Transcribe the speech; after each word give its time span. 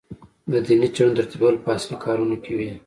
د 0.51 0.53
دیني 0.65 0.89
څېړنو 0.95 1.17
ترتیبول 1.17 1.55
په 1.63 1.69
اصلي 1.77 1.95
کارونو 2.05 2.35
کې 2.43 2.53
وي. 2.57 2.71